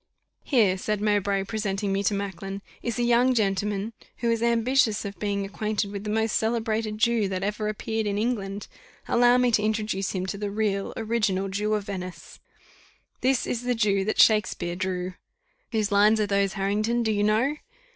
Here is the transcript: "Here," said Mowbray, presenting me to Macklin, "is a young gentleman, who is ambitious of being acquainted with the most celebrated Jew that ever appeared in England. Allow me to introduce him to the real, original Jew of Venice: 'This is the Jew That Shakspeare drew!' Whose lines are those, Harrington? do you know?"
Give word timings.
"Here," 0.43 0.79
said 0.79 0.99
Mowbray, 0.99 1.43
presenting 1.43 1.93
me 1.93 2.01
to 2.05 2.15
Macklin, 2.15 2.63
"is 2.81 2.97
a 2.97 3.03
young 3.03 3.35
gentleman, 3.35 3.93
who 4.17 4.31
is 4.31 4.41
ambitious 4.41 5.05
of 5.05 5.19
being 5.19 5.45
acquainted 5.45 5.91
with 5.91 6.05
the 6.05 6.09
most 6.09 6.37
celebrated 6.37 6.97
Jew 6.97 7.27
that 7.27 7.43
ever 7.43 7.67
appeared 7.67 8.07
in 8.07 8.17
England. 8.17 8.67
Allow 9.07 9.37
me 9.37 9.51
to 9.51 9.61
introduce 9.61 10.13
him 10.13 10.25
to 10.25 10.39
the 10.39 10.49
real, 10.49 10.91
original 10.97 11.49
Jew 11.49 11.75
of 11.75 11.83
Venice: 11.83 12.39
'This 13.21 13.45
is 13.45 13.61
the 13.61 13.75
Jew 13.75 14.03
That 14.03 14.19
Shakspeare 14.19 14.75
drew!' 14.75 15.13
Whose 15.71 15.91
lines 15.91 16.19
are 16.19 16.25
those, 16.25 16.53
Harrington? 16.53 17.03
do 17.03 17.11
you 17.11 17.23
know?" 17.23 17.57